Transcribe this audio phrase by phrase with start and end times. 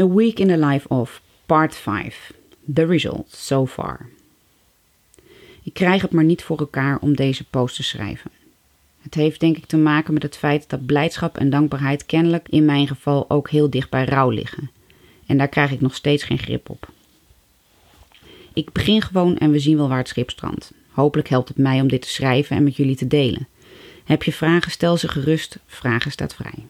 [0.00, 2.32] A Week in the Life of, Part 5.
[2.74, 4.08] The Results so far.
[5.62, 8.30] Ik krijg het maar niet voor elkaar om deze post te schrijven.
[9.00, 12.64] Het heeft denk ik te maken met het feit dat blijdschap en dankbaarheid kennelijk in
[12.64, 14.70] mijn geval ook heel dicht bij rouw liggen.
[15.26, 16.88] En daar krijg ik nog steeds geen grip op.
[18.52, 20.72] Ik begin gewoon en we zien wel waar het schip strandt.
[20.90, 23.48] Hopelijk helpt het mij om dit te schrijven en met jullie te delen.
[24.04, 25.58] Heb je vragen, stel ze gerust.
[25.66, 26.66] Vragen staat vrij.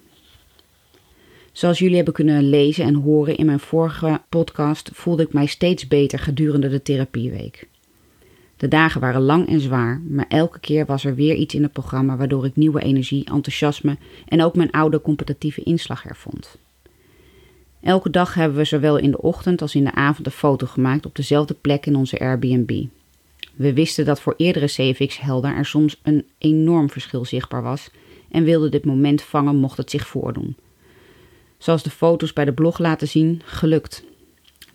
[1.53, 5.89] Zoals jullie hebben kunnen lezen en horen in mijn vorige podcast, voelde ik mij steeds
[5.89, 7.69] beter gedurende de therapieweek.
[8.57, 11.73] De dagen waren lang en zwaar, maar elke keer was er weer iets in het
[11.73, 13.97] programma waardoor ik nieuwe energie, enthousiasme
[14.29, 16.57] en ook mijn oude competitieve inslag hervond.
[17.83, 21.07] Elke dag hebben we zowel in de ochtend als in de avond een foto gemaakt
[21.07, 22.85] op dezelfde plek in onze Airbnb.
[23.55, 27.91] We wisten dat voor eerdere CFX-helden er soms een enorm verschil zichtbaar was
[28.31, 30.57] en wilden dit moment vangen mocht het zich voordoen.
[31.61, 34.05] Zoals de foto's bij de blog laten zien, gelukt.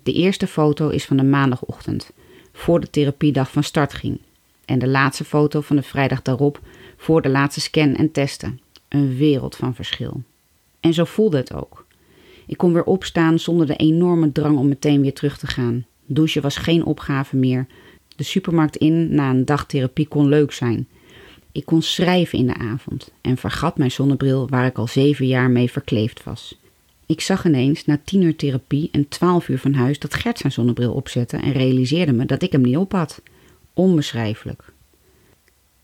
[0.03, 2.11] De eerste foto is van de maandagochtend,
[2.53, 4.19] voor de therapiedag van start ging.
[4.65, 6.59] En de laatste foto van de vrijdag daarop,
[6.97, 8.59] voor de laatste scan en testen.
[8.87, 10.23] Een wereld van verschil.
[10.79, 11.85] En zo voelde het ook.
[12.47, 15.85] Ik kon weer opstaan zonder de enorme drang om meteen weer terug te gaan.
[16.05, 17.67] Douchen was geen opgave meer.
[18.15, 20.87] De supermarkt in na een dag therapie kon leuk zijn.
[21.51, 25.49] Ik kon schrijven in de avond en vergat mijn zonnebril waar ik al zeven jaar
[25.49, 26.57] mee verkleefd was.
[27.05, 30.51] Ik zag ineens na tien uur therapie en twaalf uur van huis dat Gert zijn
[30.51, 33.21] zonnebril opzette en realiseerde me dat ik hem niet op had.
[33.73, 34.73] Onbeschrijfelijk.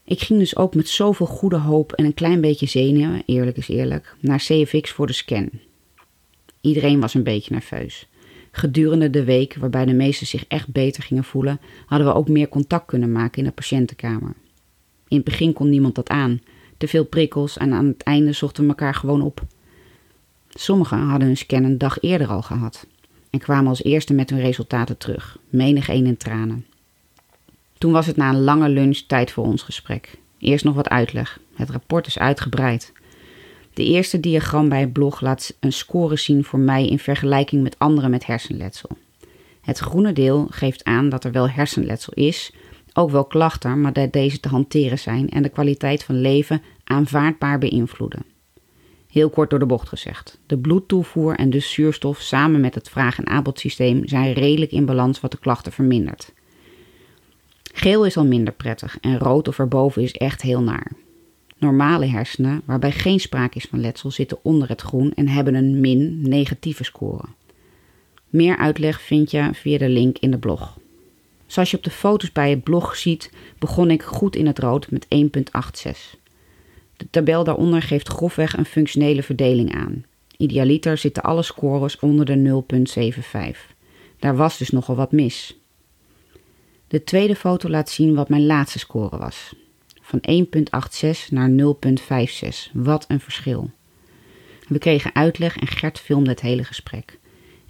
[0.03, 3.67] Ik ging dus ook met zoveel goede hoop en een klein beetje zenuwen, eerlijk is
[3.67, 5.49] eerlijk, naar CFX voor de scan.
[6.61, 8.07] Iedereen was een beetje nerveus.
[8.51, 12.49] Gedurende de week, waarbij de meesten zich echt beter gingen voelen, hadden we ook meer
[12.49, 14.33] contact kunnen maken in de patiëntenkamer.
[15.07, 16.41] In het begin kon niemand dat aan.
[16.77, 19.45] Te veel prikkels en aan het einde zochten we elkaar gewoon op.
[20.53, 22.85] Sommigen hadden hun scan een dag eerder al gehad
[23.29, 26.65] en kwamen als eerste met hun resultaten terug, menig een in tranen.
[27.77, 30.17] Toen was het na een lange lunch tijd voor ons gesprek.
[30.39, 31.39] Eerst nog wat uitleg.
[31.55, 32.91] Het rapport is uitgebreid.
[33.73, 37.79] De eerste diagram bij het blog laat een score zien voor mij in vergelijking met
[37.79, 38.89] anderen met hersenletsel.
[39.61, 42.53] Het groene deel geeft aan dat er wel hersenletsel is,
[42.93, 47.57] ook wel klachten, maar dat deze te hanteren zijn en de kwaliteit van leven aanvaardbaar
[47.57, 48.23] beïnvloeden.
[49.11, 50.39] Heel kort door de bocht gezegd.
[50.45, 55.19] De bloedtoevoer en dus zuurstof samen met het vraag- en aanbodsysteem zijn redelijk in balans
[55.19, 56.33] wat de klachten vermindert.
[57.73, 60.91] Geel is al minder prettig en rood of erboven is echt heel naar.
[61.57, 65.79] Normale hersenen, waarbij geen sprake is van letsel, zitten onder het groen en hebben een
[65.79, 67.25] min negatieve score.
[68.29, 70.77] Meer uitleg vind je via de link in de blog.
[71.45, 74.91] Zoals je op de foto's bij het blog ziet, begon ik goed in het rood
[74.91, 76.20] met 1,86.
[77.01, 80.05] De tabel daaronder geeft grofweg een functionele verdeling aan.
[80.37, 82.63] Idealiter zitten alle scores onder de
[83.65, 83.75] 0,75.
[84.19, 85.59] Daar was dus nogal wat mis.
[86.87, 89.55] De tweede foto laat zien wat mijn laatste score was.
[90.01, 92.71] Van 1,86 naar 0,56.
[92.73, 93.71] Wat een verschil.
[94.67, 97.19] We kregen uitleg en Gert filmde het hele gesprek.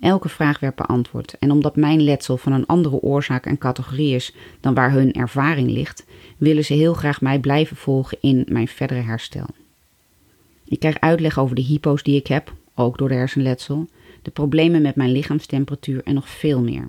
[0.01, 4.34] Elke vraag werd beantwoord en omdat mijn letsel van een andere oorzaak en categorie is
[4.59, 6.06] dan waar hun ervaring ligt,
[6.38, 9.45] willen ze heel graag mij blijven volgen in mijn verdere herstel.
[10.66, 13.88] Ik krijg uitleg over de hypo's die ik heb, ook door de hersenletsel,
[14.22, 16.88] de problemen met mijn lichaamstemperatuur en nog veel meer.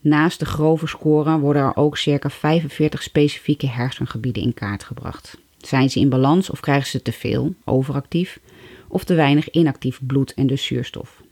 [0.00, 5.38] Naast de grove scoren worden er ook circa 45 specifieke hersengebieden in kaart gebracht.
[5.58, 8.40] Zijn ze in balans of krijgen ze te veel, overactief,
[8.88, 11.22] of te weinig inactief bloed en dus zuurstof?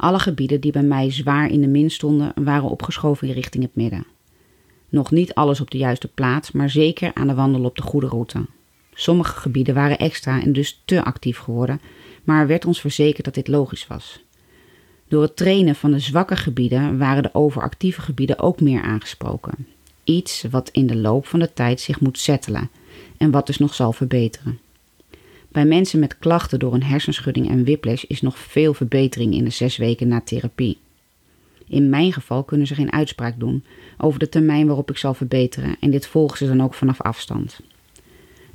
[0.00, 4.06] Alle gebieden die bij mij zwaar in de min stonden, waren opgeschoven richting het midden.
[4.88, 8.06] Nog niet alles op de juiste plaats, maar zeker aan de wandel op de goede
[8.06, 8.46] route.
[8.94, 11.80] Sommige gebieden waren extra en dus te actief geworden,
[12.24, 14.20] maar er werd ons verzekerd dat dit logisch was.
[15.08, 19.66] Door het trainen van de zwakke gebieden waren de overactieve gebieden ook meer aangesproken.
[20.04, 22.70] Iets wat in de loop van de tijd zich moet settelen
[23.16, 24.58] en wat dus nog zal verbeteren.
[25.52, 29.50] Bij mensen met klachten door een hersenschudding en whiplash is nog veel verbetering in de
[29.50, 30.78] zes weken na therapie.
[31.66, 33.64] In mijn geval kunnen ze geen uitspraak doen
[33.98, 37.60] over de termijn waarop ik zal verbeteren en dit volgen ze dan ook vanaf afstand.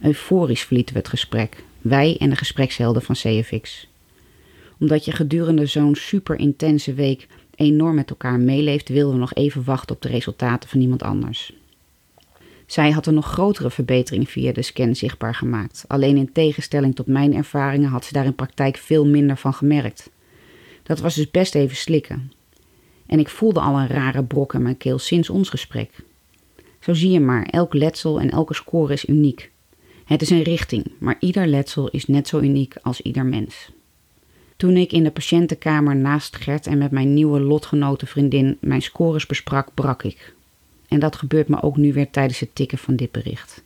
[0.01, 3.87] Euforisch verlieten we het gesprek, wij en de gesprekshelden van CFX.
[4.79, 9.63] Omdat je gedurende zo'n super intense week enorm met elkaar meeleeft, wilden we nog even
[9.63, 11.53] wachten op de resultaten van iemand anders.
[12.65, 15.85] Zij had een nog grotere verbetering via de scan zichtbaar gemaakt.
[15.87, 20.09] Alleen in tegenstelling tot mijn ervaringen had ze daar in praktijk veel minder van gemerkt.
[20.83, 22.31] Dat was dus best even slikken.
[23.05, 25.89] En ik voelde al een rare brok in mijn keel sinds ons gesprek.
[26.79, 29.51] Zo zie je maar, elk letsel en elke score is uniek.
[30.05, 33.71] Het is een richting, maar ieder letsel is net zo uniek als ieder mens.
[34.57, 39.25] Toen ik in de patiëntenkamer naast Gert en met mijn nieuwe lotgenoten vriendin mijn scores
[39.25, 40.33] besprak, brak ik.
[40.87, 43.63] En dat gebeurt me ook nu weer tijdens het tikken van dit bericht.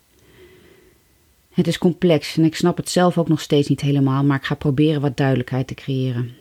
[1.50, 4.46] Het is complex en ik snap het zelf ook nog steeds niet helemaal, maar ik
[4.46, 6.36] ga proberen wat duidelijkheid te creëren.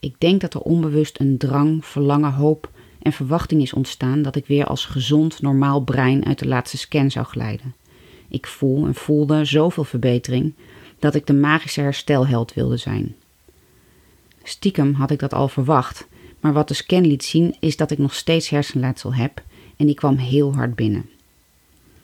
[0.00, 2.70] Ik denk dat er onbewust een drang, verlangen, hoop
[3.02, 7.10] en verwachting is ontstaan dat ik weer als gezond, normaal brein uit de laatste scan
[7.10, 7.74] zou glijden.
[8.28, 10.54] Ik voel en voelde zoveel verbetering
[10.98, 13.16] dat ik de magische herstelheld wilde zijn.
[14.42, 16.06] Stiekem had ik dat al verwacht,
[16.40, 19.42] maar wat de scan liet zien is dat ik nog steeds hersenletsel heb
[19.80, 21.08] en die kwam heel hard binnen.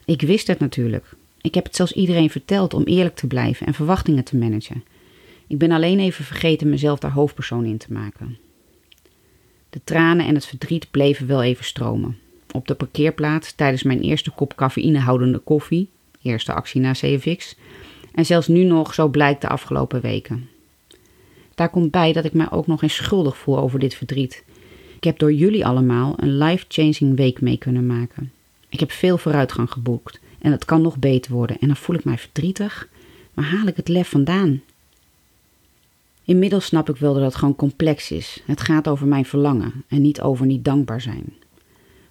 [0.05, 1.05] Ik wist het natuurlijk.
[1.41, 4.83] Ik heb het zelfs iedereen verteld om eerlijk te blijven en verwachtingen te managen.
[5.47, 8.37] Ik ben alleen even vergeten mezelf daar hoofdpersoon in te maken.
[9.69, 12.17] De tranen en het verdriet bleven wel even stromen.
[12.51, 15.89] Op de parkeerplaats tijdens mijn eerste kop cafeïnehoudende koffie,
[16.21, 17.55] eerste actie na CFX,
[18.13, 20.49] en zelfs nu nog zo blijkt de afgelopen weken.
[21.55, 24.43] Daar komt bij dat ik mij ook nog eens schuldig voel over dit verdriet.
[24.97, 28.31] Ik heb door jullie allemaal een life-changing week mee kunnen maken.
[28.69, 32.03] Ik heb veel vooruitgang geboekt en het kan nog beter worden en dan voel ik
[32.03, 32.89] mij verdrietig,
[33.33, 34.61] maar haal ik het lef vandaan?
[36.23, 38.43] Inmiddels snap ik wel dat het gewoon complex is.
[38.45, 41.33] Het gaat over mijn verlangen en niet over niet dankbaar zijn.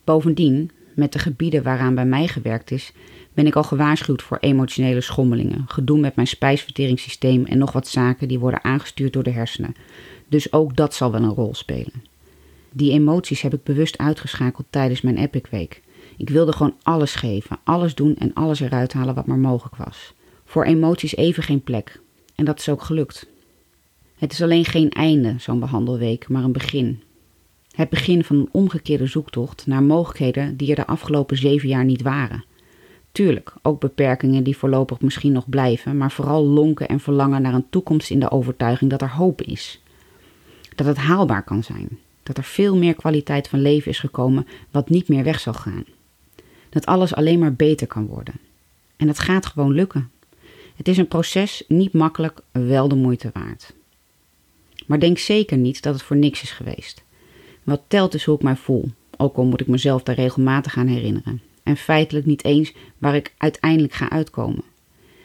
[0.04, 2.92] Bovendien, met de gebieden waaraan bij mij gewerkt is,
[3.34, 8.28] ben ik al gewaarschuwd voor emotionele schommelingen, gedoe met mijn spijsverteringssysteem en nog wat zaken
[8.28, 9.76] die worden aangestuurd door de hersenen.
[10.28, 12.14] Dus ook dat zal wel een rol spelen.
[12.76, 15.82] Die emoties heb ik bewust uitgeschakeld tijdens mijn Epic Week.
[16.16, 20.12] Ik wilde gewoon alles geven, alles doen en alles eruit halen wat maar mogelijk was.
[20.44, 22.00] Voor emoties even geen plek.
[22.34, 23.26] En dat is ook gelukt.
[24.18, 27.02] Het is alleen geen einde, zo'n behandelweek, maar een begin.
[27.70, 32.02] Het begin van een omgekeerde zoektocht naar mogelijkheden die er de afgelopen zeven jaar niet
[32.02, 32.44] waren.
[33.12, 37.70] Tuurlijk, ook beperkingen die voorlopig misschien nog blijven, maar vooral lonken en verlangen naar een
[37.70, 39.82] toekomst in de overtuiging dat er hoop is.
[40.74, 41.98] Dat het haalbaar kan zijn.
[42.26, 45.84] Dat er veel meer kwaliteit van leven is gekomen wat niet meer weg zal gaan.
[46.68, 48.34] Dat alles alleen maar beter kan worden.
[48.96, 50.10] En het gaat gewoon lukken.
[50.76, 53.74] Het is een proces, niet makkelijk, wel de moeite waard.
[54.86, 57.02] Maar denk zeker niet dat het voor niks is geweest.
[57.62, 60.86] Wat telt is hoe ik mij voel, ook al moet ik mezelf daar regelmatig aan
[60.86, 61.40] herinneren.
[61.62, 64.62] En feitelijk niet eens waar ik uiteindelijk ga uitkomen.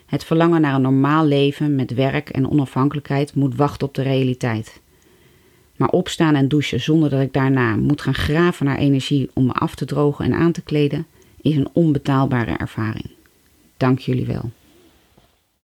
[0.05, 4.81] Het verlangen naar een normaal leven met werk en onafhankelijkheid moet wachten op de realiteit.
[5.81, 9.51] Maar opstaan en douchen zonder dat ik daarna moet gaan graven naar energie om me
[9.51, 11.05] af te drogen en aan te kleden,
[11.41, 13.09] is een onbetaalbare ervaring.
[13.77, 14.51] Dank jullie wel.